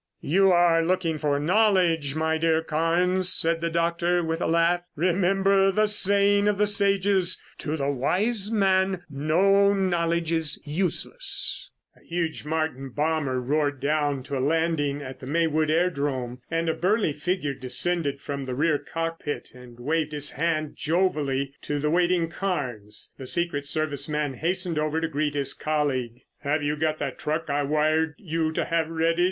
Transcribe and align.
"You 0.23 0.51
are 0.51 0.83
looking 0.83 1.19
for 1.19 1.39
knowledge, 1.39 2.15
my 2.15 2.39
dear 2.39 2.63
Carnes," 2.63 3.31
said 3.31 3.61
the 3.61 3.69
doctor 3.69 4.23
with 4.23 4.41
a 4.41 4.47
laugh. 4.47 4.81
"Remember 4.95 5.69
the 5.71 5.85
saying 5.85 6.47
of 6.47 6.57
the 6.57 6.65
sages: 6.65 7.39
To 7.59 7.77
the 7.77 7.91
wise 7.91 8.51
man, 8.51 9.03
no 9.11 9.75
knowledge 9.75 10.31
is 10.31 10.59
useless." 10.65 11.69
A 11.95 12.03
huge 12.03 12.45
Martin 12.45 12.89
bomber 12.89 13.39
roared 13.39 13.79
down 13.79 14.23
to 14.23 14.35
a 14.35 14.39
landing 14.39 15.03
at 15.03 15.19
the 15.19 15.27
Maywood 15.27 15.69
airdrome, 15.69 16.39
and 16.49 16.67
a 16.67 16.73
burly 16.73 17.13
figure 17.13 17.53
descended 17.53 18.19
from 18.21 18.45
the 18.45 18.55
rear 18.55 18.79
cockpit 18.79 19.51
and 19.53 19.79
waved 19.79 20.13
his 20.13 20.31
hand 20.31 20.73
jovially 20.75 21.53
to 21.61 21.77
the 21.77 21.91
waiting 21.91 22.27
Carnes. 22.27 23.13
The 23.19 23.27
secret 23.27 23.67
service 23.67 24.09
man 24.09 24.33
hastened 24.33 24.79
over 24.79 24.99
to 24.99 25.07
greet 25.07 25.35
his 25.35 25.53
colleague. 25.53 26.23
"Have 26.39 26.63
you 26.63 26.75
got 26.75 26.97
that 26.97 27.19
truck 27.19 27.51
I 27.51 27.61
wired 27.61 28.15
you 28.17 28.51
to 28.53 28.65
have 28.65 28.89
ready?" 28.89 29.19